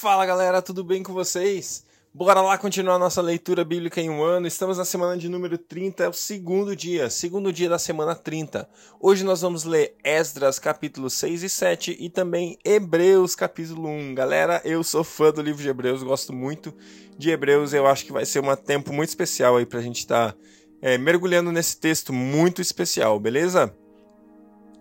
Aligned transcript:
Fala 0.00 0.24
galera, 0.24 0.62
tudo 0.62 0.82
bem 0.82 1.02
com 1.02 1.12
vocês? 1.12 1.84
Bora 2.14 2.40
lá 2.40 2.56
continuar 2.56 2.98
nossa 2.98 3.20
leitura 3.20 3.62
bíblica 3.66 4.00
em 4.00 4.08
um 4.08 4.22
ano. 4.22 4.46
Estamos 4.46 4.78
na 4.78 4.84
semana 4.86 5.14
de 5.14 5.28
número 5.28 5.58
30, 5.58 6.04
é 6.04 6.08
o 6.08 6.12
segundo 6.14 6.74
dia, 6.74 7.10
segundo 7.10 7.52
dia 7.52 7.68
da 7.68 7.78
semana 7.78 8.14
30. 8.14 8.66
Hoje 8.98 9.22
nós 9.24 9.42
vamos 9.42 9.64
ler 9.64 9.94
Esdras 10.02 10.58
capítulo 10.58 11.10
6 11.10 11.42
e 11.42 11.50
7 11.50 11.98
e 12.00 12.08
também 12.08 12.56
Hebreus 12.64 13.34
capítulo 13.34 13.90
1. 13.90 14.14
Galera, 14.14 14.62
eu 14.64 14.82
sou 14.82 15.04
fã 15.04 15.30
do 15.30 15.42
livro 15.42 15.62
de 15.62 15.68
Hebreus, 15.68 16.02
gosto 16.02 16.32
muito 16.32 16.74
de 17.18 17.28
Hebreus. 17.28 17.74
Eu 17.74 17.86
acho 17.86 18.06
que 18.06 18.12
vai 18.12 18.24
ser 18.24 18.42
um 18.42 18.56
tempo 18.56 18.94
muito 18.94 19.10
especial 19.10 19.58
aí 19.58 19.66
pra 19.66 19.82
gente 19.82 19.98
estar 19.98 20.32
tá, 20.32 20.38
é, 20.80 20.96
mergulhando 20.96 21.52
nesse 21.52 21.76
texto 21.76 22.10
muito 22.10 22.62
especial, 22.62 23.20
beleza? 23.20 23.70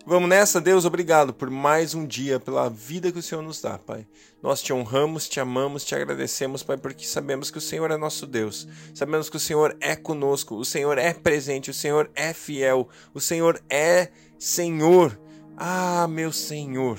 Vamos 0.10 0.28
nessa, 0.28 0.60
Deus, 0.60 0.86
obrigado 0.86 1.32
por 1.32 1.52
mais 1.52 1.94
um 1.94 2.04
dia, 2.04 2.40
pela 2.40 2.68
vida 2.68 3.12
que 3.12 3.20
o 3.20 3.22
Senhor 3.22 3.44
nos 3.44 3.62
dá, 3.62 3.78
Pai. 3.78 4.08
Nós 4.42 4.60
te 4.60 4.74
honramos, 4.74 5.30
te 5.30 5.40
amamos, 5.40 5.86
te 5.86 5.94
agradecemos, 5.94 6.64
Pai, 6.64 6.78
porque 6.78 7.06
sabemos 7.06 7.52
que 7.52 7.60
o 7.60 7.62
Senhor 7.62 7.92
é 7.92 7.96
nosso 7.96 8.26
Deus. 8.26 8.68
Sabemos 8.96 9.30
que 9.30 9.38
o 9.38 9.40
Senhor 9.40 9.78
é 9.80 9.96
conosco, 9.96 10.56
o 10.56 10.66
Senhor 10.66 10.98
é 10.98 11.14
presente, 11.14 11.70
o 11.70 11.76
Senhor 11.76 12.10
é 12.16 12.34
fiel, 12.34 12.90
o 13.14 13.20
Senhor 13.20 13.62
é 13.70 14.10
Senhor. 14.40 15.16
Ah, 15.56 16.08
meu 16.08 16.32
Senhor. 16.32 16.98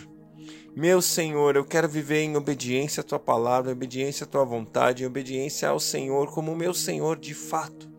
Meu 0.76 1.02
Senhor, 1.02 1.56
eu 1.56 1.64
quero 1.64 1.88
viver 1.88 2.20
em 2.20 2.36
obediência 2.36 3.00
à 3.00 3.04
tua 3.04 3.18
palavra, 3.18 3.72
em 3.72 3.74
obediência 3.74 4.22
à 4.22 4.28
tua 4.28 4.44
vontade, 4.44 5.02
em 5.02 5.06
obediência 5.06 5.68
ao 5.68 5.80
Senhor 5.80 6.32
como 6.32 6.54
meu 6.54 6.72
Senhor 6.72 7.18
de 7.18 7.34
fato. 7.34 7.90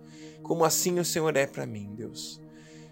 Como 0.41 0.63
assim 0.63 0.99
o 0.99 1.03
Senhor 1.03 1.35
é 1.35 1.45
para 1.45 1.65
mim, 1.65 1.93
Deus. 1.97 2.39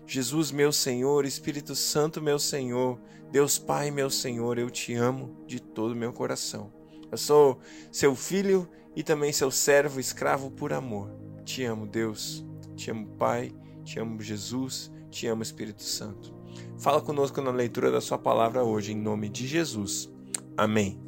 Jesus, 0.09 0.51
meu 0.51 0.71
Senhor, 0.71 1.23
Espírito 1.23 1.75
Santo, 1.75 2.19
meu 2.19 2.39
Senhor, 2.39 2.99
Deus 3.31 3.59
Pai, 3.59 3.91
meu 3.91 4.09
Senhor, 4.09 4.57
eu 4.57 4.67
te 4.67 4.95
amo 4.95 5.37
de 5.45 5.59
todo 5.59 5.91
o 5.91 5.95
meu 5.95 6.11
coração. 6.11 6.73
Eu 7.11 7.17
sou 7.17 7.59
seu 7.91 8.15
filho 8.15 8.67
e 8.95 9.03
também 9.03 9.31
seu 9.31 9.51
servo, 9.51 9.99
escravo 9.99 10.49
por 10.49 10.73
amor. 10.73 11.11
Te 11.45 11.63
amo, 11.63 11.85
Deus. 11.85 12.43
Te 12.75 12.89
amo, 12.89 13.05
Pai. 13.19 13.53
Te 13.83 13.99
amo, 13.99 14.19
Jesus. 14.19 14.91
Te 15.11 15.27
amo, 15.27 15.43
Espírito 15.43 15.83
Santo. 15.83 16.33
Fala 16.79 17.01
conosco 17.01 17.39
na 17.39 17.51
leitura 17.51 17.91
da 17.91 18.01
Sua 18.01 18.17
palavra 18.17 18.63
hoje, 18.63 18.93
em 18.93 18.97
nome 18.97 19.29
de 19.29 19.45
Jesus. 19.45 20.09
Amém. 20.57 20.99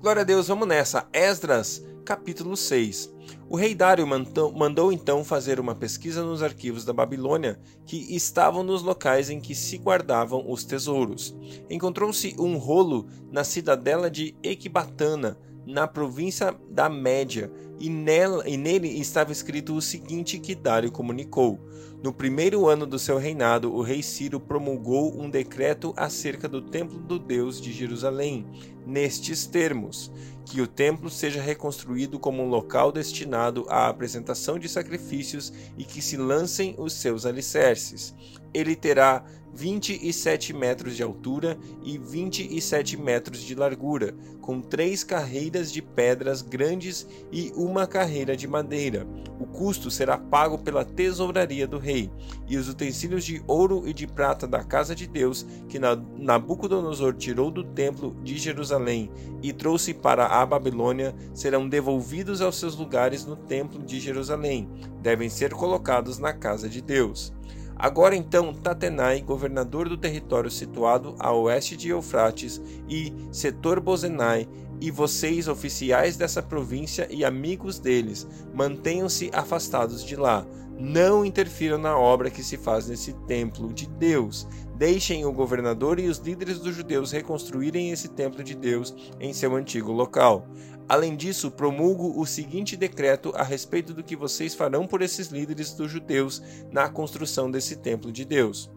Glória 0.00 0.22
a 0.22 0.24
Deus, 0.24 0.48
vamos 0.48 0.66
nessa. 0.66 1.08
Esdras, 1.12 1.86
capítulo 2.04 2.56
6. 2.56 3.14
O 3.48 3.56
rei 3.56 3.74
Dário 3.74 4.06
mandou 4.06 4.92
então 4.92 5.24
fazer 5.24 5.60
uma 5.60 5.74
pesquisa 5.74 6.22
nos 6.22 6.42
arquivos 6.42 6.84
da 6.84 6.92
Babilônia 6.92 7.60
que 7.84 8.14
estavam 8.14 8.62
nos 8.62 8.82
locais 8.82 9.30
em 9.30 9.40
que 9.40 9.54
se 9.54 9.78
guardavam 9.78 10.50
os 10.50 10.64
tesouros. 10.64 11.36
Encontrou-se 11.70 12.34
um 12.38 12.56
rolo 12.56 13.06
na 13.30 13.44
cidadela 13.44 14.10
de 14.10 14.34
Equibatana, 14.42 15.38
na 15.66 15.86
província 15.86 16.54
da 16.70 16.88
Média, 16.88 17.50
e, 17.78 17.90
nela, 17.90 18.48
e 18.48 18.56
nele 18.56 18.88
estava 19.00 19.32
escrito 19.32 19.74
o 19.74 19.82
seguinte 19.82 20.38
que 20.38 20.54
Dário 20.54 20.90
comunicou. 20.90 21.60
No 22.02 22.12
primeiro 22.12 22.68
ano 22.68 22.86
do 22.86 22.98
seu 22.98 23.18
reinado, 23.18 23.74
o 23.74 23.82
rei 23.82 24.02
Ciro 24.02 24.38
promulgou 24.38 25.20
um 25.20 25.28
decreto 25.28 25.92
acerca 25.96 26.48
do 26.48 26.62
templo 26.62 26.98
do 26.98 27.18
Deus 27.18 27.60
de 27.60 27.72
Jerusalém, 27.72 28.46
nestes 28.86 29.46
termos: 29.46 30.10
que 30.44 30.60
o 30.60 30.66
templo 30.66 31.10
seja 31.10 31.42
reconstruído 31.42 32.18
como 32.18 32.42
um 32.42 32.48
local 32.48 32.92
destinado 32.92 33.66
à 33.68 33.88
apresentação 33.88 34.58
de 34.58 34.68
sacrifícios 34.68 35.52
e 35.76 35.84
que 35.84 36.00
se 36.00 36.16
lancem 36.16 36.76
os 36.78 36.92
seus 36.92 37.26
alicerces. 37.26 38.14
Ele 38.56 38.74
terá 38.74 39.22
27 39.52 40.54
metros 40.54 40.96
de 40.96 41.02
altura 41.02 41.58
e 41.84 41.98
27 41.98 42.96
metros 42.96 43.42
de 43.42 43.54
largura, 43.54 44.14
com 44.40 44.62
três 44.62 45.04
carreiras 45.04 45.70
de 45.70 45.82
pedras 45.82 46.40
grandes 46.40 47.06
e 47.30 47.52
uma 47.54 47.86
carreira 47.86 48.34
de 48.34 48.48
madeira. 48.48 49.06
O 49.38 49.46
custo 49.46 49.90
será 49.90 50.16
pago 50.16 50.56
pela 50.56 50.86
tesouraria 50.86 51.66
do 51.66 51.78
rei, 51.78 52.10
e 52.48 52.56
os 52.56 52.66
utensílios 52.66 53.26
de 53.26 53.42
ouro 53.46 53.82
e 53.86 53.92
de 53.92 54.06
prata 54.06 54.46
da 54.46 54.64
casa 54.64 54.94
de 54.94 55.06
Deus, 55.06 55.46
que 55.68 55.78
Nabucodonosor 55.78 57.14
tirou 57.14 57.50
do 57.50 57.62
templo 57.62 58.16
de 58.24 58.38
Jerusalém 58.38 59.10
e 59.42 59.52
trouxe 59.52 59.92
para 59.92 60.26
a 60.26 60.46
Babilônia, 60.46 61.14
serão 61.34 61.68
devolvidos 61.68 62.40
aos 62.40 62.58
seus 62.58 62.74
lugares 62.74 63.26
no 63.26 63.36
templo 63.36 63.82
de 63.82 64.00
Jerusalém. 64.00 64.66
Devem 65.02 65.28
ser 65.28 65.52
colocados 65.52 66.18
na 66.18 66.32
casa 66.32 66.70
de 66.70 66.80
Deus. 66.80 67.34
Agora 67.78 68.16
então 68.16 68.54
Tatenai, 68.54 69.20
governador 69.20 69.86
do 69.86 69.98
território 69.98 70.50
situado 70.50 71.14
a 71.18 71.30
oeste 71.32 71.76
de 71.76 71.90
Eufrates, 71.90 72.60
e 72.88 73.12
Setor 73.30 73.80
Bozenai, 73.80 74.48
e 74.80 74.90
vocês, 74.90 75.46
oficiais 75.46 76.16
dessa 76.16 76.42
província 76.42 77.06
e 77.10 77.24
amigos 77.24 77.78
deles, 77.78 78.26
mantenham-se 78.54 79.30
afastados 79.32 80.04
de 80.04 80.16
lá. 80.16 80.46
Não 80.78 81.24
interfiram 81.24 81.78
na 81.78 81.96
obra 81.96 82.30
que 82.30 82.42
se 82.42 82.56
faz 82.56 82.86
nesse 82.86 83.14
templo 83.26 83.72
de 83.72 83.86
Deus. 83.86 84.46
Deixem 84.76 85.24
o 85.24 85.32
governador 85.32 85.98
e 85.98 86.06
os 86.06 86.18
líderes 86.18 86.58
dos 86.58 86.74
judeus 86.74 87.12
reconstruírem 87.12 87.90
esse 87.90 88.08
templo 88.08 88.44
de 88.44 88.54
Deus 88.54 88.94
em 89.18 89.32
seu 89.32 89.56
antigo 89.56 89.90
local. 89.90 90.46
Além 90.88 91.16
disso, 91.16 91.50
promulgo 91.50 92.20
o 92.20 92.26
seguinte 92.26 92.76
decreto 92.76 93.32
a 93.34 93.42
respeito 93.42 93.94
do 93.94 94.04
que 94.04 94.14
vocês 94.14 94.54
farão 94.54 94.86
por 94.86 95.00
esses 95.02 95.28
líderes 95.28 95.72
dos 95.72 95.90
judeus 95.90 96.42
na 96.70 96.88
construção 96.88 97.50
desse 97.50 97.76
templo 97.76 98.12
de 98.12 98.24
Deus. 98.24 98.70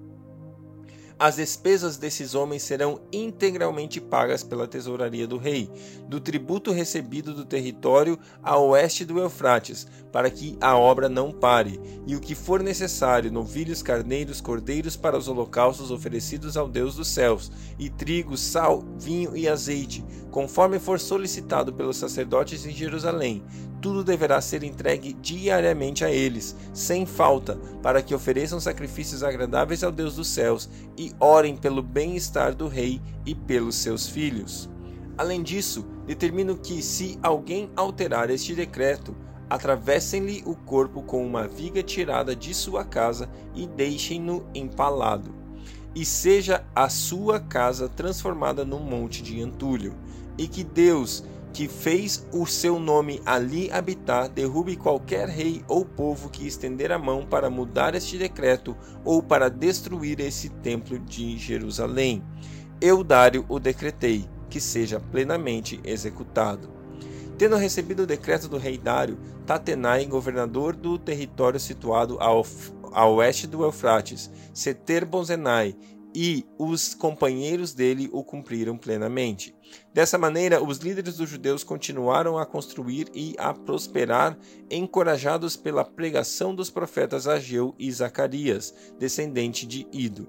As 1.19 1.35
despesas 1.35 1.97
desses 1.97 2.33
homens 2.33 2.63
serão 2.63 3.01
integralmente 3.11 3.99
pagas 3.99 4.41
pela 4.41 4.65
tesouraria 4.65 5.27
do 5.27 5.37
rei, 5.37 5.69
do 6.07 6.17
tributo 6.17 6.71
recebido 6.71 7.33
do 7.33 7.43
território 7.43 8.17
a 8.41 8.57
oeste 8.57 9.03
do 9.03 9.19
Eufrates, 9.19 9.85
para 10.13 10.29
que 10.29 10.57
a 10.61 10.77
obra 10.77 11.09
não 11.09 11.33
pare, 11.33 11.77
e 12.07 12.15
o 12.15 12.21
que 12.21 12.33
for 12.33 12.63
necessário, 12.63 13.29
novilhos, 13.29 13.83
carneiros, 13.83 14.39
cordeiros 14.39 14.95
para 14.95 15.17
os 15.17 15.27
holocaustos 15.27 15.91
oferecidos 15.91 16.55
ao 16.55 16.69
Deus 16.69 16.95
dos 16.95 17.09
céus, 17.09 17.51
e 17.77 17.89
trigo, 17.89 18.37
sal, 18.37 18.81
vinho 18.97 19.35
e 19.35 19.45
azeite, 19.45 20.05
conforme 20.31 20.79
for 20.79 21.01
solicitado 21.01 21.73
pelos 21.73 21.97
sacerdotes 21.97 22.65
em 22.65 22.71
Jerusalém, 22.71 23.43
tudo 23.81 24.03
deverá 24.03 24.41
ser 24.41 24.63
entregue 24.63 25.13
diariamente 25.13 26.03
a 26.03 26.11
eles, 26.11 26.55
sem 26.73 27.05
falta, 27.05 27.55
para 27.81 28.01
que 28.01 28.13
ofereçam 28.13 28.59
sacrifícios 28.59 29.23
agradáveis 29.23 29.83
ao 29.83 29.91
Deus 29.91 30.15
dos 30.15 30.27
céus 30.27 30.69
e 30.97 31.13
orem 31.19 31.55
pelo 31.55 31.81
bem-estar 31.81 32.53
do 32.53 32.67
rei 32.67 33.01
e 33.25 33.33
pelos 33.33 33.75
seus 33.75 34.07
filhos. 34.07 34.69
Além 35.17 35.43
disso, 35.43 35.85
determino 36.05 36.57
que, 36.57 36.81
se 36.81 37.17
alguém 37.21 37.69
alterar 37.75 38.29
este 38.29 38.53
decreto, 38.55 39.15
atravessem-lhe 39.49 40.43
o 40.45 40.55
corpo 40.55 41.01
com 41.01 41.25
uma 41.25 41.47
viga 41.47 41.81
tirada 41.81 42.35
de 42.35 42.53
sua 42.53 42.83
casa 42.83 43.29
e 43.55 43.65
deixem-no 43.65 44.45
empalado. 44.53 45.33
E 45.95 46.05
seja 46.05 46.63
a 46.75 46.87
sua 46.87 47.39
casa 47.39 47.89
transformada 47.89 48.63
num 48.63 48.79
monte 48.79 49.23
de 49.23 49.39
entulho, 49.39 49.95
e 50.37 50.47
que 50.47 50.63
Deus, 50.63 51.23
que 51.53 51.67
fez 51.67 52.25
o 52.31 52.45
seu 52.45 52.79
nome 52.79 53.21
ali 53.25 53.71
habitar, 53.71 54.29
derrube 54.29 54.75
qualquer 54.75 55.27
rei 55.27 55.63
ou 55.67 55.83
povo 55.83 56.29
que 56.29 56.45
estender 56.45 56.91
a 56.91 56.99
mão 56.99 57.25
para 57.25 57.49
mudar 57.49 57.95
este 57.95 58.17
decreto 58.17 58.75
ou 59.03 59.21
para 59.21 59.49
destruir 59.49 60.19
esse 60.19 60.49
templo 60.49 60.99
de 60.99 61.37
Jerusalém. 61.37 62.23
Eu, 62.79 63.03
Dário, 63.03 63.45
o 63.49 63.59
decretei, 63.59 64.29
que 64.49 64.59
seja 64.59 64.99
plenamente 64.99 65.79
executado. 65.83 66.69
Tendo 67.37 67.55
recebido 67.55 68.03
o 68.03 68.07
decreto 68.07 68.47
do 68.47 68.57
rei 68.57 68.77
Dário, 68.77 69.17
Tatenai, 69.45 70.05
governador 70.05 70.75
do 70.75 70.97
território 70.97 71.59
situado 71.59 72.17
ao, 72.19 72.45
a 72.91 73.05
oeste 73.07 73.47
do 73.47 73.63
Eufrates, 73.63 74.29
Seter-Bozenai 74.53 75.75
e 76.13 76.45
os 76.57 76.93
companheiros 76.93 77.73
dele 77.73 78.09
o 78.11 78.23
cumpriram 78.23 78.77
plenamente. 78.77 79.55
Dessa 79.93 80.17
maneira, 80.17 80.63
os 80.63 80.79
líderes 80.79 81.17
dos 81.17 81.29
judeus 81.29 81.63
continuaram 81.63 82.37
a 82.37 82.45
construir 82.45 83.07
e 83.13 83.35
a 83.37 83.53
prosperar, 83.53 84.37
encorajados 84.69 85.55
pela 85.55 85.85
pregação 85.85 86.55
dos 86.55 86.69
profetas 86.69 87.27
Ageu 87.27 87.75
e 87.77 87.91
Zacarias, 87.91 88.73
descendente 88.97 89.65
de 89.65 89.87
Ido. 89.91 90.27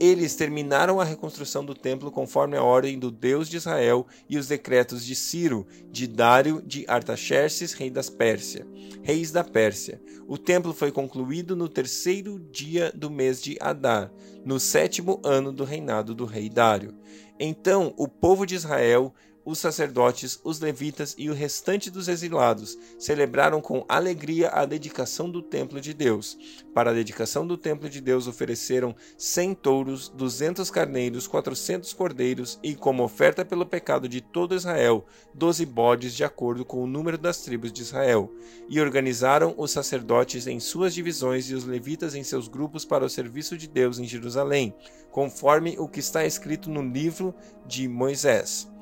Eles 0.00 0.34
terminaram 0.34 1.00
a 1.00 1.04
reconstrução 1.04 1.64
do 1.64 1.74
templo 1.74 2.10
conforme 2.10 2.56
a 2.56 2.62
ordem 2.62 2.98
do 2.98 3.10
Deus 3.10 3.48
de 3.48 3.56
Israel 3.56 4.06
e 4.28 4.36
os 4.36 4.48
decretos 4.48 5.04
de 5.04 5.14
Ciro, 5.14 5.66
de 5.88 6.06
Dário, 6.06 6.60
de 6.60 6.84
Artaxerxes, 6.88 7.72
rei 7.72 7.90
das 7.90 8.10
Pérsia, 8.10 8.66
reis 9.02 9.30
da 9.30 9.44
Pérsia. 9.44 10.02
O 10.26 10.36
templo 10.36 10.72
foi 10.72 10.90
concluído 10.90 11.54
no 11.54 11.68
terceiro 11.68 12.40
dia 12.50 12.90
do 12.92 13.08
mês 13.08 13.40
de 13.40 13.56
Adar, 13.60 14.12
no 14.44 14.58
sétimo 14.58 15.20
ano 15.24 15.52
do 15.52 15.62
reinado 15.64 16.14
do 16.14 16.24
rei 16.24 16.48
Dário. 16.48 16.94
Então 17.38 17.94
o 17.96 18.08
povo 18.08 18.44
de 18.44 18.56
Israel 18.56 19.14
os 19.44 19.58
sacerdotes, 19.58 20.40
os 20.42 20.58
levitas 20.58 21.14
e 21.18 21.28
o 21.28 21.34
restante 21.34 21.90
dos 21.90 22.08
exilados 22.08 22.78
celebraram 22.98 23.60
com 23.60 23.84
alegria 23.88 24.48
a 24.48 24.64
dedicação 24.64 25.30
do 25.30 25.42
templo 25.42 25.80
de 25.80 25.92
Deus. 25.92 26.38
Para 26.72 26.90
a 26.90 26.94
dedicação 26.94 27.46
do 27.46 27.58
templo 27.58 27.88
de 27.88 28.00
Deus 28.00 28.26
ofereceram 28.26 28.94
cem 29.18 29.54
touros, 29.54 30.08
duzentos 30.08 30.70
carneiros, 30.70 31.28
quatrocentos 31.28 31.92
cordeiros 31.92 32.58
e, 32.62 32.74
como 32.74 33.04
oferta 33.04 33.44
pelo 33.44 33.66
pecado 33.66 34.08
de 34.08 34.20
todo 34.20 34.54
Israel, 34.54 35.04
doze 35.34 35.66
bodes 35.66 36.14
de 36.14 36.24
acordo 36.24 36.64
com 36.64 36.82
o 36.82 36.86
número 36.86 37.18
das 37.18 37.42
tribos 37.42 37.72
de 37.72 37.82
Israel. 37.82 38.32
E 38.68 38.80
organizaram 38.80 39.54
os 39.58 39.70
sacerdotes 39.70 40.46
em 40.46 40.58
suas 40.58 40.94
divisões 40.94 41.50
e 41.50 41.54
os 41.54 41.64
levitas 41.64 42.14
em 42.14 42.24
seus 42.24 42.48
grupos 42.48 42.84
para 42.84 43.04
o 43.04 43.10
serviço 43.10 43.56
de 43.56 43.68
Deus 43.68 43.98
em 43.98 44.04
Jerusalém, 44.04 44.74
conforme 45.10 45.76
o 45.78 45.86
que 45.86 46.00
está 46.00 46.24
escrito 46.24 46.70
no 46.70 46.82
livro 46.82 47.34
de 47.66 47.86
Moisés. 47.86 48.73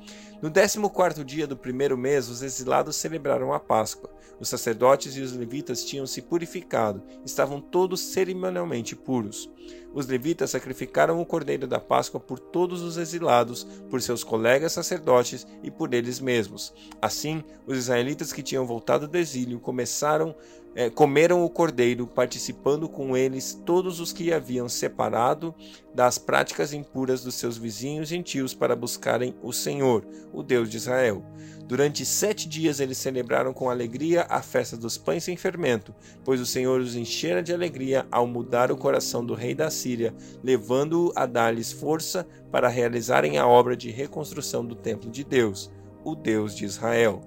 No 0.43 0.49
décimo 0.49 0.89
quarto 0.89 1.23
dia 1.23 1.47
do 1.47 1.55
primeiro 1.55 1.97
mês, 1.97 2.27
os 2.27 2.41
exilados 2.41 2.97
celebraram 2.97 3.53
a 3.53 3.61
Páscoa. 3.61 4.13
Os 4.41 4.49
sacerdotes 4.49 5.15
e 5.15 5.21
os 5.21 5.31
levitas 5.31 5.85
tinham 5.85 6.05
se 6.05 6.21
purificado, 6.21 7.01
estavam 7.25 7.61
todos 7.61 8.01
cerimonialmente 8.01 8.93
puros. 8.93 9.49
Os 9.93 10.07
levitas 10.07 10.49
sacrificaram 10.49 11.21
o 11.21 11.25
cordeiro 11.25 11.67
da 11.67 11.79
Páscoa 11.79 12.19
por 12.19 12.39
todos 12.39 12.81
os 12.81 12.97
exilados, 12.97 13.63
por 13.89 14.01
seus 14.01 14.23
colegas 14.23 14.71
sacerdotes 14.71 15.45
e 15.61 15.69
por 15.69 15.93
eles 15.93 16.19
mesmos. 16.19 16.73
Assim, 17.01 17.43
os 17.67 17.77
israelitas 17.77 18.33
que 18.33 18.41
tinham 18.41 18.65
voltado 18.65 19.07
do 19.07 19.17
exílio 19.17 19.59
começaram 19.59 20.35
é, 20.75 20.89
comeram 20.89 21.43
o 21.43 21.49
cordeiro, 21.49 22.07
participando 22.07 22.89
com 22.89 23.15
eles 23.15 23.53
todos 23.65 23.99
os 23.99 24.11
que 24.11 24.33
haviam 24.33 24.67
separado 24.67 25.53
das 25.93 26.17
práticas 26.17 26.73
impuras 26.73 27.23
dos 27.23 27.35
seus 27.35 27.57
vizinhos 27.57 28.07
gentios 28.09 28.53
para 28.53 28.75
buscarem 28.75 29.35
o 29.41 29.53
Senhor, 29.53 30.03
o 30.33 30.41
Deus 30.41 30.69
de 30.69 30.77
Israel. 30.77 31.23
Durante 31.67 32.05
sete 32.05 32.47
dias 32.47 32.79
eles 32.79 32.97
celebraram 32.97 33.53
com 33.53 33.69
alegria 33.69 34.25
a 34.29 34.41
festa 34.41 34.75
dos 34.75 34.97
pães 34.97 35.23
sem 35.23 35.37
fermento, 35.37 35.95
pois 36.23 36.41
o 36.41 36.45
Senhor 36.45 36.81
os 36.81 36.95
enchera 36.95 37.41
de 37.41 37.53
alegria 37.53 38.05
ao 38.11 38.27
mudar 38.27 38.71
o 38.71 38.77
coração 38.77 39.25
do 39.25 39.33
rei 39.33 39.55
da 39.55 39.69
Síria, 39.69 40.13
levando-o 40.43 41.13
a 41.15 41.25
dar-lhes 41.25 41.71
força 41.71 42.27
para 42.51 42.67
realizarem 42.67 43.37
a 43.37 43.47
obra 43.47 43.77
de 43.77 43.89
reconstrução 43.89 44.65
do 44.65 44.75
templo 44.75 45.09
de 45.09 45.23
Deus, 45.23 45.71
o 46.03 46.15
Deus 46.15 46.55
de 46.55 46.65
Israel. 46.65 47.21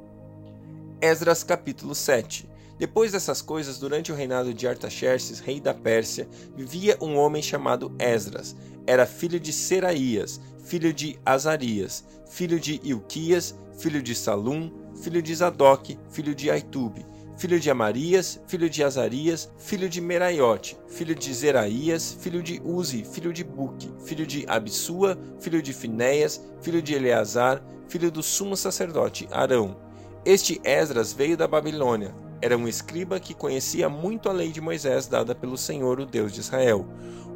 Esdras 1.01 1.43
capítulo 1.43 1.95
7 1.95 2.57
depois 2.79 3.13
dessas 3.13 3.41
coisas, 3.41 3.79
durante 3.79 4.13
o 4.13 4.15
reinado 4.15 4.53
de 4.53 4.69
Artaxerxes, 4.69 5.41
rei 5.41 5.61
da 5.61 5.73
Pérsia, 5.73 6.29
vivia 6.55 6.99
um 7.01 7.17
homem 7.17 7.43
chamado 7.43 7.95
Esdras. 7.99 8.55
Era 8.87 9.07
filho 9.07 9.41
de 9.41 9.53
Seraías, 9.53 10.41
filho 10.67 10.93
de 10.93 11.17
Azarias, 11.25 12.05
filho 12.29 12.59
de 12.59 12.81
Ilquias, 12.83 13.55
filho 13.79 14.03
de 14.03 14.15
Salum, 14.15 14.73
filho 15.01 15.23
de 15.23 15.33
Zadok, 15.33 15.97
filho 16.11 16.35
de 16.35 16.51
Aitube, 16.51 17.07
filho 17.39 17.61
de 17.61 17.71
Amarias, 17.71 18.41
filho 18.49 18.69
de 18.69 18.83
Azarias, 18.83 19.49
filho 19.59 19.89
de 19.89 20.01
Meraiote, 20.01 20.77
filho 20.89 21.15
de 21.15 21.33
Zeraías, 21.33 22.17
filho 22.21 22.43
de 22.43 22.61
Uzi, 22.65 23.05
filho 23.05 23.33
de 23.33 23.45
Buque, 23.45 23.89
filho 24.05 24.27
de 24.27 24.45
Absua, 24.49 25.17
filho 25.39 25.63
de 25.63 25.73
Finéias, 25.73 26.43
filho 26.61 26.83
de 26.83 26.95
Eleazar, 26.95 27.63
filho 27.89 28.11
do 28.11 28.23
sumo 28.23 28.57
sacerdote 28.57 29.29
Arão. 29.31 29.77
Este 30.25 30.61
Esdras 30.65 31.13
veio 31.13 31.37
da 31.37 31.47
Babilônia, 31.47 32.13
era 32.41 32.57
um 32.57 32.69
escriba 32.69 33.19
que 33.19 33.35
conhecia 33.35 33.89
muito 33.89 34.29
a 34.29 34.33
lei 34.33 34.51
de 34.51 34.61
Moisés 34.61 35.07
dada 35.07 35.35
pelo 35.35 35.57
Senhor, 35.57 36.01
o 36.01 36.07
Deus 36.07 36.33
de 36.33 36.41
Israel. 36.41 36.87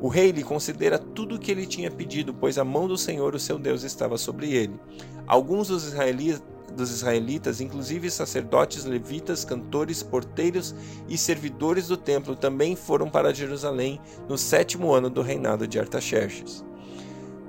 O 0.01 0.09
rei 0.09 0.31
lhe 0.31 0.43
considera 0.43 0.99
tudo 0.99 1.35
o 1.35 1.39
que 1.39 1.51
ele 1.51 1.67
tinha 1.67 1.91
pedido, 1.91 2.33
pois 2.33 2.59
a 2.59 2.65
mão 2.65 2.89
do 2.89 2.97
Senhor, 2.97 3.35
o 3.35 3.39
seu 3.39 3.59
Deus, 3.59 3.83
estava 3.83 4.17
sobre 4.17 4.53
ele. 4.53 4.79
Alguns 5.27 5.69
dos 5.69 5.85
israelitas 5.85 6.43
dos 6.71 6.91
israelitas, 6.91 7.61
inclusive 7.61 8.11
sacerdotes, 8.11 8.85
levitas, 8.85 9.45
cantores, 9.45 10.03
porteiros 10.03 10.75
e 11.09 11.19
servidores 11.19 11.89
do 11.89 11.97
templo, 11.97 12.37
também 12.37 12.77
foram 12.77 13.11
para 13.11 13.35
Jerusalém 13.35 14.01
no 14.29 14.39
sétimo 14.39 14.93
ano 14.93 15.11
do 15.11 15.21
reinado 15.21 15.67
de 15.67 15.79
Artaxerxes. 15.79 16.65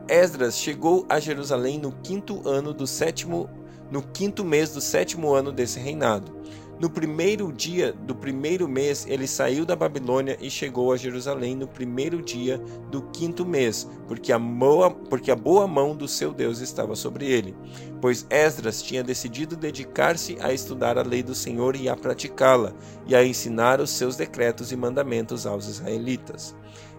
Esdras 0.07 0.57
chegou 0.57 1.05
a 1.07 1.19
Jerusalém 1.19 1.79
no 1.79 1.91
quinto 2.03 2.47
ano 2.47 2.73
do 2.73 2.85
sétimo, 2.85 3.49
no 3.89 4.01
quinto 4.01 4.43
mês 4.43 4.73
do 4.73 4.81
sétimo 4.81 5.33
ano 5.33 5.51
desse 5.51 5.79
reinado. 5.79 6.35
No 6.81 6.89
primeiro 6.89 7.53
dia 7.53 7.93
do 7.93 8.15
primeiro 8.15 8.67
mês, 8.67 9.05
ele 9.07 9.27
saiu 9.27 9.67
da 9.67 9.75
Babilônia 9.75 10.35
e 10.41 10.49
chegou 10.49 10.91
a 10.91 10.97
Jerusalém 10.97 11.55
no 11.55 11.67
primeiro 11.67 12.23
dia 12.23 12.57
do 12.89 13.03
quinto 13.11 13.45
mês, 13.45 13.87
porque 14.07 14.33
a, 14.33 14.39
boa, 14.39 14.89
porque 14.89 15.29
a 15.29 15.35
boa 15.35 15.67
mão 15.67 15.95
do 15.95 16.07
seu 16.07 16.33
Deus 16.33 16.59
estava 16.59 16.95
sobre 16.95 17.27
ele. 17.27 17.55
Pois 18.01 18.25
Esdras 18.31 18.81
tinha 18.81 19.03
decidido 19.03 19.55
dedicar-se 19.55 20.37
a 20.41 20.51
estudar 20.51 20.97
a 20.97 21.03
lei 21.03 21.21
do 21.21 21.35
Senhor 21.35 21.75
e 21.75 21.87
a 21.87 21.95
praticá-la, 21.95 22.73
e 23.05 23.15
a 23.15 23.23
ensinar 23.23 23.79
os 23.79 23.91
seus 23.91 24.15
decretos 24.15 24.71
e 24.71 24.75
mandamentos 24.75 25.45
aos 25.45 25.67
israelitas. 25.67 26.55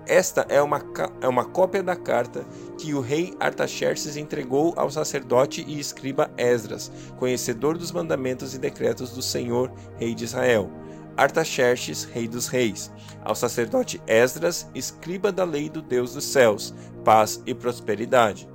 Esta 0.06 0.44
é 0.49 0.60
uma, 0.60 0.82
é 1.20 1.28
uma 1.28 1.44
cópia 1.44 1.82
da 1.82 1.94
carta 1.94 2.44
que 2.78 2.93
o 2.93 3.00
rei 3.00 3.34
Artaxerxes 3.38 4.16
entregou 4.16 4.75
ao 4.76 4.90
sacerdote 4.90 5.64
e 5.66 5.78
escriba 5.78 6.31
Esdras, 6.37 6.90
conhecedor 7.19 7.78
dos 7.78 7.93
mandamentos 7.93 8.54
e 8.54 8.58
decretos 8.58 9.10
do 9.12 9.22
Senhor, 9.22 9.72
rei 9.96 10.14
de 10.14 10.25
Israel. 10.25 10.70
Artaxerxes, 11.16 12.04
rei 12.04 12.26
dos 12.26 12.49
reis, 12.49 12.90
ao 13.22 13.34
sacerdote 13.34 14.02
Esdras, 14.06 14.66
escriba 14.75 15.31
da 15.31 15.44
lei 15.44 15.69
do 15.69 15.82
Deus 15.82 16.14
dos 16.14 16.25
céus, 16.25 16.75
paz 17.05 17.40
e 17.46 17.55
prosperidade. 17.55 18.48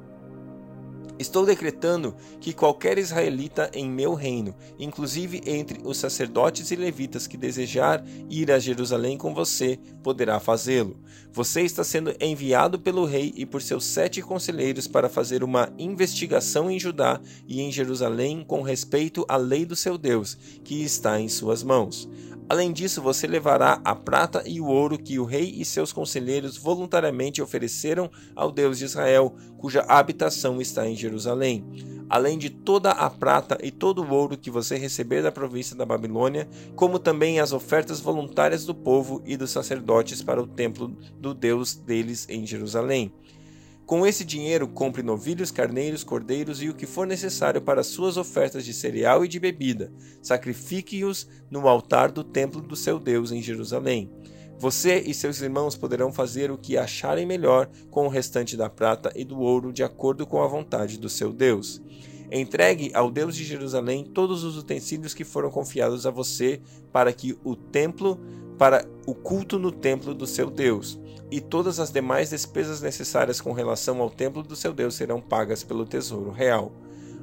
Estou 1.19 1.46
decretando 1.46 2.16
que 2.40 2.54
qualquer 2.54 2.98
israelita 3.00 3.72
em 3.74 3.90
meu 3.90 4.14
reino, 4.14 4.56
inclusive 4.78 5.42
entre 5.46 5.80
os 5.84 5.98
sacerdotes 5.98 6.69
e 6.69 6.75
levitas 6.75 7.25
que 7.25 7.36
desejar 7.36 8.04
ir 8.30 8.52
a 8.52 8.60
Jerusalém 8.60 9.18
com 9.18 9.34
você, 9.34 9.80
poderá 10.04 10.40
fazê-lo. 10.40 10.98
Você 11.34 11.62
está 11.62 11.84
sendo 11.84 12.16
enviado 12.19 12.80
pelo 12.80 13.06
rei 13.06 13.34
e 13.36 13.46
por 13.46 13.62
seus 13.62 13.86
sete 13.86 14.22
conselheiros 14.22 14.88
para 14.88 15.10
fazer 15.10 15.44
uma 15.44 15.74
investigação 15.78 16.69
em 16.69 16.80
Judá 16.80 17.19
e 17.48 17.62
em 17.62 17.72
Jerusalém 17.72 18.44
com 18.48 18.62
respeito 18.62 19.25
à 19.28 19.38
lei 19.38 19.66
do 19.66 19.75
seu 19.75 19.98
Deus, 19.98 20.38
que 20.64 20.84
está 20.84 21.19
em 21.19 21.28
suas 21.28 21.64
mãos. 21.64 22.08
Além 22.50 22.72
disso, 22.72 23.02
você 23.02 23.28
levará 23.28 23.82
a 23.84 23.94
prata 23.94 24.42
e 24.46 24.62
o 24.62 24.68
ouro 24.68 24.98
que 24.98 25.20
o 25.20 25.26
rei 25.26 25.54
e 25.58 25.66
seus 25.66 25.92
conselheiros 25.92 26.58
voluntariamente 26.58 27.42
ofereceram 27.42 28.10
ao 28.34 28.52
Deus 28.52 28.78
de 28.78 28.86
Israel, 28.86 29.36
cuja 29.58 29.82
habitação 29.82 30.62
está 30.62 30.88
em 30.88 30.96
Jerusalém. 30.96 31.66
Além 32.10 32.38
de 32.38 32.50
toda 32.50 32.92
a 32.92 33.10
prata 33.10 33.58
e 33.62 33.70
todo 33.70 34.02
o 34.02 34.14
ouro 34.14 34.38
que 34.38 34.50
você 34.50 34.78
receber 34.78 35.22
da 35.22 35.32
província 35.32 35.76
da 35.76 35.86
Babilônia, 35.86 36.48
como 36.74 37.00
também 37.00 37.42
as 37.42 37.52
ofertas 37.52 38.00
voluntárias 38.00 38.66
do 38.66 38.74
povo 38.74 39.22
e 39.26 39.36
dos 39.36 39.52
sacerdotes 39.52 40.22
para 40.22 40.42
o 40.42 40.48
templo 40.48 40.88
do 41.20 41.34
Deus 41.34 41.76
deles 41.76 42.26
em 42.30 42.46
Jerusalém. 42.46 43.12
Com 43.88 44.06
esse 44.06 44.25
dinheiro, 44.25 44.68
compre 44.68 45.01
novilhos, 45.01 45.50
carneiros, 45.50 46.04
cordeiros 46.04 46.62
e 46.62 46.68
o 46.68 46.74
que 46.74 46.86
for 46.86 47.07
necessário 47.07 47.62
para 47.62 47.86
suas 47.86 48.18
ofertas 48.18 48.66
de 48.66 48.74
cereal 48.74 49.24
e 49.24 49.30
de 49.30 49.39
bebida. 49.39 49.94
Sacrifique-os 50.22 51.26
no 51.50 51.69
altar 51.69 52.12
do 52.12 52.21
templo 52.21 52.59
do 52.62 52.76
seu 52.76 53.00
Deus 53.00 53.31
em 53.31 53.42
Jerusalém. 53.42 54.12
Você 54.59 55.00
e 55.00 55.14
seus 55.14 55.40
irmãos 55.40 55.78
poderão 55.78 56.12
fazer 56.12 56.52
o 56.52 56.57
que 56.57 56.78
acharem 56.78 57.26
melhor 57.26 57.69
com 57.90 58.06
o 58.06 58.09
restante 58.09 58.57
da 58.57 58.69
prata 58.69 59.09
e 59.16 59.23
do 59.23 59.40
ouro, 59.40 59.71
de 59.71 59.83
acordo 59.83 60.28
com 60.28 60.44
a 60.44 60.47
vontade 60.47 61.00
do 61.00 61.07
seu 61.07 61.31
Deus. 61.31 61.81
Entregue 62.30 62.92
ao 62.94 63.09
Deus 63.09 63.38
de 63.38 63.45
Jerusalém 63.45 64.04
todos 64.04 64.44
os 64.44 64.57
utensílios 64.57 65.14
que 65.14 65.23
foram 65.23 65.50
confiados 65.50 66.06
a 66.06 66.12
você 66.12 66.59
para 66.92 67.14
que 67.14 67.38
o 67.42 67.56
templo, 67.56 68.19
para 68.57 68.85
o 69.06 69.14
culto 69.14 69.59
no 69.59 69.71
templo 69.71 70.14
do 70.14 70.26
seu 70.26 70.49
Deus 70.49 70.99
e 71.30 71.42
todas 71.42 71.80
as 71.80 71.92
demais 71.92 72.30
despesas 72.30 72.81
necessárias 72.81 73.42
com 73.42 73.52
relação 73.52 74.02
ao 74.02 74.09
templo 74.09 74.42
do 74.42 74.56
seu 74.56 74.73
Deus 74.73 74.95
serão 74.95 75.21
pagas 75.21 75.64
pelo 75.64 75.85
tesouro 75.85 76.31
real. 76.31 76.71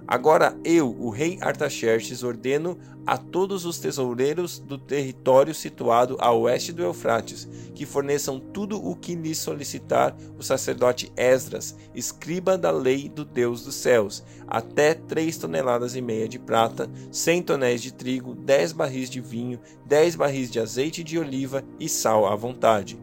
Agora 0.06 0.56
eu, 0.64 0.94
o 0.98 1.08
rei 1.08 1.38
Artaxerxes, 1.40 2.22
ordeno 2.22 2.78
a 3.06 3.16
todos 3.16 3.64
os 3.64 3.78
tesoureiros 3.78 4.58
do 4.58 4.78
território 4.78 5.54
situado 5.54 6.16
a 6.20 6.32
oeste 6.32 6.72
do 6.72 6.82
Eufrates 6.82 7.48
que 7.74 7.84
forneçam 7.84 8.38
tudo 8.38 8.76
o 8.76 8.94
que 8.94 9.14
lhes 9.14 9.38
solicitar 9.38 10.16
o 10.38 10.42
sacerdote 10.42 11.12
Esdras, 11.16 11.76
escriba 11.94 12.56
da 12.56 12.70
lei 12.70 13.08
do 13.08 13.24
Deus 13.24 13.64
dos 13.64 13.74
céus, 13.74 14.22
até 14.46 14.94
três 14.94 15.36
toneladas 15.36 15.96
e 15.96 16.00
meia 16.00 16.28
de 16.28 16.38
prata, 16.38 16.88
cem 17.10 17.42
tonéis 17.42 17.82
de 17.82 17.92
trigo, 17.92 18.34
dez 18.34 18.72
barris 18.72 19.10
de 19.10 19.20
vinho, 19.20 19.58
dez 19.84 20.14
barris 20.14 20.50
de 20.50 20.60
azeite 20.60 21.02
de 21.02 21.18
oliva 21.18 21.64
e 21.80 21.88
sal 21.88 22.26
à 22.26 22.36
vontade 22.36 22.98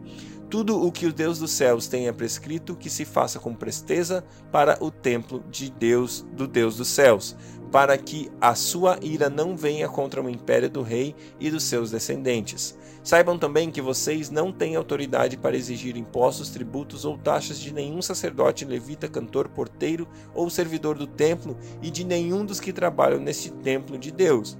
tudo 0.52 0.86
o 0.86 0.92
que 0.92 1.06
o 1.06 1.12
Deus 1.14 1.38
dos 1.38 1.50
céus 1.50 1.86
tenha 1.86 2.12
prescrito 2.12 2.76
que 2.76 2.90
se 2.90 3.06
faça 3.06 3.40
com 3.40 3.54
presteza 3.54 4.22
para 4.50 4.76
o 4.84 4.90
templo 4.90 5.42
de 5.50 5.70
Deus, 5.70 6.26
do 6.30 6.46
Deus 6.46 6.76
dos 6.76 6.88
céus, 6.88 7.34
para 7.70 7.96
que 7.96 8.30
a 8.38 8.54
sua 8.54 8.98
ira 9.00 9.30
não 9.30 9.56
venha 9.56 9.88
contra 9.88 10.22
o 10.22 10.28
império 10.28 10.68
do 10.68 10.82
rei 10.82 11.16
e 11.40 11.50
dos 11.50 11.62
seus 11.62 11.90
descendentes. 11.90 12.76
Saibam 13.02 13.38
também 13.38 13.70
que 13.70 13.80
vocês 13.80 14.28
não 14.28 14.52
têm 14.52 14.76
autoridade 14.76 15.38
para 15.38 15.56
exigir 15.56 15.96
impostos, 15.96 16.50
tributos 16.50 17.06
ou 17.06 17.16
taxas 17.16 17.58
de 17.58 17.72
nenhum 17.72 18.02
sacerdote, 18.02 18.66
levita, 18.66 19.08
cantor, 19.08 19.48
porteiro 19.48 20.06
ou 20.34 20.50
servidor 20.50 20.98
do 20.98 21.06
templo 21.06 21.56
e 21.80 21.90
de 21.90 22.04
nenhum 22.04 22.44
dos 22.44 22.60
que 22.60 22.74
trabalham 22.74 23.18
neste 23.18 23.50
templo 23.50 23.96
de 23.96 24.10
Deus. 24.10 24.58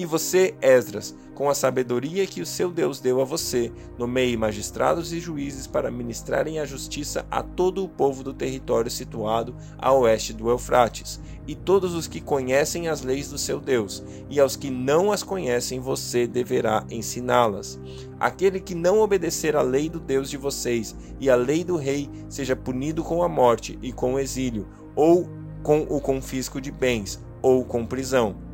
E 0.00 0.06
você, 0.06 0.54
Esdras, 0.62 1.14
com 1.34 1.50
a 1.50 1.54
sabedoria 1.54 2.26
que 2.26 2.40
o 2.40 2.46
seu 2.46 2.70
Deus 2.70 3.00
deu 3.00 3.20
a 3.20 3.24
você, 3.26 3.70
nomeie 3.98 4.34
magistrados 4.34 5.12
e 5.12 5.20
juízes 5.20 5.66
para 5.66 5.90
ministrarem 5.90 6.58
a 6.58 6.64
justiça 6.64 7.26
a 7.30 7.42
todo 7.42 7.84
o 7.84 7.88
povo 7.88 8.24
do 8.24 8.32
território 8.32 8.90
situado 8.90 9.54
a 9.76 9.92
oeste 9.92 10.32
do 10.32 10.48
Eufrates, 10.48 11.20
e 11.46 11.54
todos 11.54 11.94
os 11.94 12.06
que 12.06 12.18
conhecem 12.18 12.88
as 12.88 13.02
leis 13.02 13.28
do 13.28 13.36
seu 13.36 13.60
Deus, 13.60 14.02
e 14.30 14.40
aos 14.40 14.56
que 14.56 14.70
não 14.70 15.12
as 15.12 15.22
conhecem 15.22 15.80
você 15.80 16.26
deverá 16.26 16.82
ensiná-las. 16.90 17.78
Aquele 18.18 18.58
que 18.58 18.74
não 18.74 19.00
obedecer 19.00 19.54
à 19.54 19.60
lei 19.60 19.90
do 19.90 20.00
Deus 20.00 20.30
de 20.30 20.38
vocês 20.38 20.96
e 21.20 21.28
à 21.28 21.36
lei 21.36 21.62
do 21.62 21.76
rei 21.76 22.08
seja 22.26 22.56
punido 22.56 23.04
com 23.04 23.22
a 23.22 23.28
morte 23.28 23.78
e 23.82 23.92
com 23.92 24.14
o 24.14 24.18
exílio, 24.18 24.66
ou 24.96 25.28
com 25.62 25.82
o 25.90 26.00
confisco 26.00 26.58
de 26.58 26.72
bens, 26.72 27.22
ou 27.42 27.66
com 27.66 27.84
prisão 27.84 28.48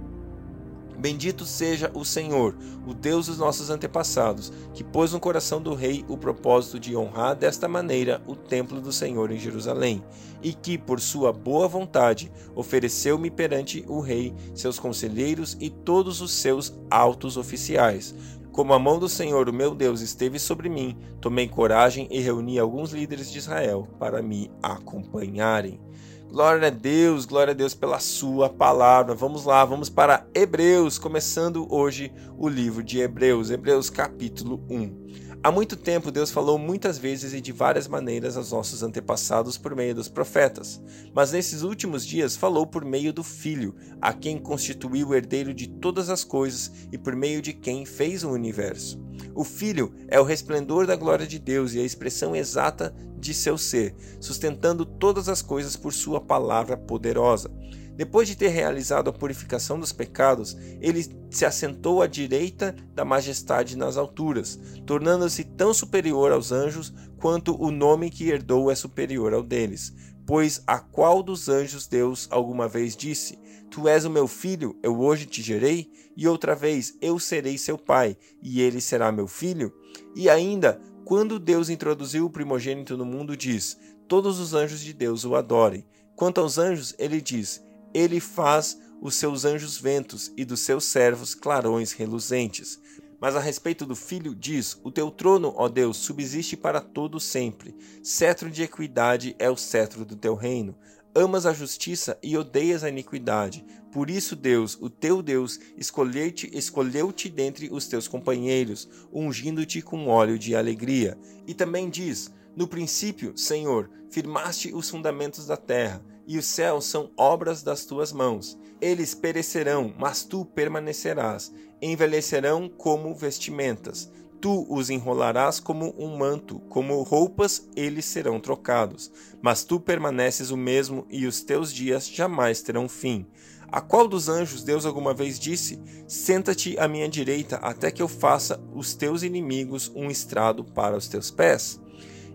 Bendito 0.98 1.44
seja 1.44 1.90
o 1.94 2.04
Senhor, 2.04 2.56
o 2.86 2.94
Deus 2.94 3.26
dos 3.26 3.38
nossos 3.38 3.68
antepassados, 3.68 4.52
que 4.72 4.82
pôs 4.82 5.12
no 5.12 5.20
coração 5.20 5.60
do 5.60 5.74
rei 5.74 6.04
o 6.08 6.16
propósito 6.16 6.80
de 6.80 6.96
honrar 6.96 7.36
desta 7.36 7.68
maneira 7.68 8.22
o 8.26 8.34
templo 8.34 8.80
do 8.80 8.92
Senhor 8.92 9.30
em 9.30 9.38
Jerusalém, 9.38 10.02
e 10.42 10.54
que, 10.54 10.78
por 10.78 10.98
sua 11.00 11.32
boa 11.32 11.68
vontade, 11.68 12.32
ofereceu-me 12.54 13.30
perante 13.30 13.84
o 13.86 14.00
rei, 14.00 14.34
seus 14.54 14.78
conselheiros 14.78 15.56
e 15.60 15.68
todos 15.68 16.20
os 16.20 16.32
seus 16.32 16.72
altos 16.90 17.36
oficiais. 17.36 18.14
Como 18.50 18.72
a 18.72 18.78
mão 18.78 18.98
do 18.98 19.06
Senhor, 19.06 19.50
o 19.50 19.52
meu 19.52 19.74
Deus, 19.74 20.00
esteve 20.00 20.38
sobre 20.38 20.70
mim, 20.70 20.96
tomei 21.20 21.46
coragem 21.46 22.08
e 22.10 22.20
reuni 22.20 22.58
alguns 22.58 22.90
líderes 22.90 23.30
de 23.30 23.36
Israel 23.36 23.86
para 23.98 24.22
me 24.22 24.50
acompanharem. 24.62 25.78
Glória 26.28 26.68
a 26.68 26.70
Deus, 26.70 27.24
glória 27.24 27.52
a 27.52 27.54
Deus 27.54 27.72
pela 27.72 27.98
sua 28.00 28.48
palavra. 28.50 29.14
Vamos 29.14 29.44
lá, 29.44 29.64
vamos 29.64 29.88
para 29.88 30.26
Hebreus, 30.34 30.98
começando 30.98 31.66
hoje 31.72 32.12
o 32.36 32.48
livro 32.48 32.82
de 32.82 32.98
Hebreus, 32.98 33.50
Hebreus 33.50 33.88
capítulo 33.88 34.62
1. 34.68 35.06
Há 35.42 35.50
muito 35.52 35.76
tempo 35.76 36.10
Deus 36.10 36.32
falou 36.32 36.58
muitas 36.58 36.98
vezes 36.98 37.32
e 37.32 37.40
de 37.40 37.52
várias 37.52 37.86
maneiras 37.86 38.36
aos 38.36 38.50
nossos 38.50 38.82
antepassados 38.82 39.56
por 39.56 39.76
meio 39.76 39.94
dos 39.94 40.08
profetas, 40.08 40.82
mas 41.14 41.30
nesses 41.30 41.62
últimos 41.62 42.04
dias 42.04 42.36
falou 42.36 42.66
por 42.66 42.84
meio 42.84 43.12
do 43.12 43.22
Filho, 43.22 43.74
a 44.00 44.12
quem 44.12 44.38
constituiu 44.38 45.08
o 45.08 45.14
herdeiro 45.14 45.54
de 45.54 45.68
todas 45.68 46.10
as 46.10 46.24
coisas 46.24 46.72
e 46.90 46.98
por 46.98 47.14
meio 47.14 47.40
de 47.40 47.52
quem 47.52 47.86
fez 47.86 48.24
o 48.24 48.30
universo. 48.30 49.00
O 49.36 49.44
Filho 49.44 49.92
é 50.08 50.18
o 50.18 50.24
resplendor 50.24 50.86
da 50.86 50.96
glória 50.96 51.26
de 51.26 51.38
Deus 51.38 51.74
e 51.74 51.78
a 51.78 51.84
expressão 51.84 52.34
exata 52.34 52.96
de 53.18 53.34
seu 53.34 53.58
ser, 53.58 53.94
sustentando 54.18 54.86
todas 54.86 55.28
as 55.28 55.42
coisas 55.42 55.76
por 55.76 55.92
sua 55.92 56.18
palavra 56.22 56.74
poderosa. 56.74 57.50
Depois 57.94 58.26
de 58.26 58.34
ter 58.34 58.48
realizado 58.48 59.10
a 59.10 59.12
purificação 59.12 59.78
dos 59.78 59.92
pecados, 59.92 60.56
ele 60.80 61.06
se 61.30 61.44
assentou 61.44 62.00
à 62.00 62.06
direita 62.06 62.74
da 62.94 63.04
majestade 63.04 63.76
nas 63.76 63.98
alturas, 63.98 64.58
tornando-se 64.86 65.44
tão 65.44 65.74
superior 65.74 66.32
aos 66.32 66.50
anjos 66.50 66.94
quanto 67.18 67.62
o 67.62 67.70
nome 67.70 68.08
que 68.08 68.30
herdou 68.30 68.70
é 68.70 68.74
superior 68.74 69.34
ao 69.34 69.42
deles. 69.42 69.94
Pois 70.26 70.60
a 70.66 70.80
qual 70.80 71.22
dos 71.22 71.48
anjos 71.48 71.86
Deus 71.86 72.26
alguma 72.30 72.66
vez 72.66 72.96
disse: 72.96 73.38
Tu 73.70 73.86
és 73.86 74.04
o 74.04 74.10
meu 74.10 74.26
filho, 74.26 74.76
eu 74.82 75.00
hoje 75.00 75.24
te 75.24 75.40
gerei? 75.40 75.90
E 76.16 76.26
outra 76.26 76.54
vez, 76.54 76.96
eu 77.00 77.18
serei 77.18 77.56
seu 77.56 77.78
pai, 77.78 78.16
e 78.42 78.60
ele 78.60 78.80
será 78.80 79.12
meu 79.12 79.28
filho? 79.28 79.72
E 80.16 80.28
ainda, 80.28 80.80
quando 81.04 81.38
Deus 81.38 81.68
introduziu 81.68 82.26
o 82.26 82.30
primogênito 82.30 82.96
no 82.96 83.04
mundo, 83.04 83.36
diz: 83.36 83.78
Todos 84.08 84.40
os 84.40 84.52
anjos 84.52 84.80
de 84.80 84.92
Deus 84.92 85.24
o 85.24 85.36
adorem. 85.36 85.86
Quanto 86.16 86.40
aos 86.40 86.58
anjos, 86.58 86.94
ele 86.98 87.20
diz: 87.20 87.62
Ele 87.94 88.18
faz 88.18 88.76
os 89.00 89.14
seus 89.14 89.44
anjos 89.44 89.78
ventos 89.78 90.32
e 90.36 90.44
dos 90.44 90.60
seus 90.60 90.84
servos 90.84 91.34
clarões 91.34 91.92
reluzentes. 91.92 92.80
Mas 93.26 93.34
a 93.34 93.40
respeito 93.40 93.84
do 93.84 93.96
filho, 93.96 94.32
diz: 94.36 94.78
O 94.84 94.90
teu 94.92 95.10
trono, 95.10 95.52
ó 95.56 95.68
Deus, 95.68 95.96
subsiste 95.96 96.56
para 96.56 96.80
todo 96.80 97.18
sempre. 97.18 97.74
Cetro 98.00 98.48
de 98.48 98.62
equidade 98.62 99.34
é 99.36 99.50
o 99.50 99.56
cetro 99.56 100.04
do 100.04 100.14
teu 100.14 100.36
reino. 100.36 100.76
Amas 101.12 101.44
a 101.44 101.52
justiça 101.52 102.16
e 102.22 102.38
odeias 102.38 102.84
a 102.84 102.88
iniquidade. 102.88 103.66
Por 103.90 104.10
isso, 104.10 104.36
Deus, 104.36 104.78
o 104.80 104.88
teu 104.88 105.20
Deus, 105.22 105.58
escolheu-te 105.76 106.48
escolheu 106.56 107.12
dentre 107.34 107.68
os 107.72 107.88
teus 107.88 108.06
companheiros, 108.06 108.88
ungindo-te 109.12 109.82
com 109.82 110.06
óleo 110.06 110.38
de 110.38 110.54
alegria. 110.54 111.18
E 111.48 111.52
também 111.52 111.90
diz: 111.90 112.32
No 112.54 112.68
princípio, 112.68 113.36
Senhor, 113.36 113.90
firmaste 114.08 114.72
os 114.72 114.88
fundamentos 114.88 115.48
da 115.48 115.56
terra, 115.56 116.00
e 116.26 116.38
os 116.38 116.46
céus 116.46 116.86
são 116.86 117.10
obras 117.16 117.62
das 117.62 117.84
tuas 117.84 118.12
mãos. 118.12 118.58
Eles 118.80 119.14
perecerão, 119.14 119.94
mas 119.98 120.24
tu 120.24 120.44
permanecerás. 120.44 121.52
Envelhecerão 121.80 122.68
como 122.68 123.14
vestimentas 123.14 124.10
Tu 124.40 124.66
os 124.68 124.90
enrolarás 124.90 125.58
como 125.58 125.94
um 125.98 126.16
manto, 126.16 126.60
como 126.68 127.02
roupas 127.02 127.66
eles 127.74 128.04
serão 128.04 128.38
trocados. 128.38 129.10
Mas 129.40 129.64
tu 129.64 129.80
permaneces 129.80 130.50
o 130.50 130.56
mesmo 130.56 131.06
e 131.10 131.26
os 131.26 131.40
teus 131.42 131.72
dias 131.72 132.08
jamais 132.08 132.60
terão 132.60 132.88
fim. 132.88 133.26
A 133.72 133.80
qual 133.80 134.06
dos 134.06 134.28
anjos 134.28 134.62
Deus 134.62 134.84
alguma 134.84 135.14
vez 135.14 135.38
disse: 135.38 135.80
Senta-te 136.06 136.78
à 136.78 136.86
minha 136.86 137.08
direita, 137.08 137.56
até 137.56 137.90
que 137.90 138.02
eu 138.02 138.08
faça 138.08 138.62
os 138.74 138.94
teus 138.94 139.22
inimigos 139.22 139.90
um 139.94 140.10
estrado 140.10 140.62
para 140.64 140.96
os 140.96 141.08
teus 141.08 141.30
pés? 141.30 141.80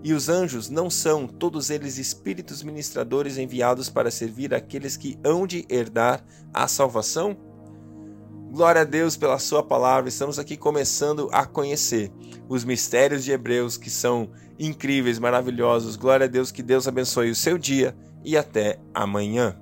E 0.03 0.13
os 0.13 0.29
anjos 0.29 0.69
não 0.69 0.89
são 0.89 1.27
todos 1.27 1.69
eles 1.69 1.97
espíritos 1.97 2.63
ministradores 2.63 3.37
enviados 3.37 3.87
para 3.87 4.09
servir 4.09 4.53
aqueles 4.53 4.97
que 4.97 5.17
hão 5.23 5.45
de 5.45 5.65
herdar 5.69 6.23
a 6.51 6.67
salvação? 6.67 7.37
Glória 8.51 8.81
a 8.81 8.85
Deus 8.85 9.15
pela 9.15 9.37
Sua 9.37 9.61
palavra. 9.61 10.09
Estamos 10.09 10.39
aqui 10.39 10.57
começando 10.57 11.29
a 11.31 11.45
conhecer 11.45 12.11
os 12.49 12.63
mistérios 12.63 13.23
de 13.23 13.31
Hebreus 13.31 13.77
que 13.77 13.89
são 13.89 14.31
incríveis, 14.59 15.19
maravilhosos. 15.19 15.95
Glória 15.95 16.25
a 16.25 16.29
Deus, 16.29 16.51
que 16.51 16.63
Deus 16.63 16.87
abençoe 16.87 17.29
o 17.29 17.35
seu 17.35 17.57
dia 17.57 17.95
e 18.25 18.35
até 18.35 18.79
amanhã. 18.93 19.60